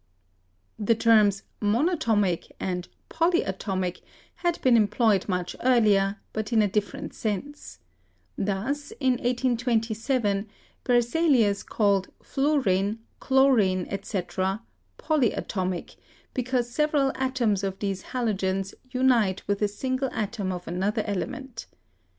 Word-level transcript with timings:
The 0.79 0.95
terms 0.95 1.43
"monatomic" 1.61 2.49
and 2.59 2.87
"polyatomic" 3.07 4.01
had 4.37 4.59
been 4.63 4.75
em 4.75 4.87
ployed 4.87 5.29
much 5.29 5.55
earlier, 5.61 6.19
but 6.33 6.51
in 6.51 6.63
a 6.63 6.67
different 6.67 7.13
sense. 7.13 7.77
Thus, 8.35 8.89
in 8.99 9.11
1827, 9.23 10.49
Berzelius 10.83 11.61
called 11.61 12.07
fluorine, 12.19 12.97
chlorine, 13.19 13.85
etc., 13.91 14.63
"polyatomic," 14.97 15.97
because 16.33 16.67
several 16.67 17.11
atoms 17.13 17.63
of 17.63 17.77
these 17.77 18.01
halogens 18.05 18.73
unite 18.89 19.43
with 19.47 19.61
a 19.61 19.67
sin 19.67 19.97
gle 19.97 20.09
atom 20.13 20.51
of 20.51 20.67
another 20.67 21.03
element. 21.05 21.67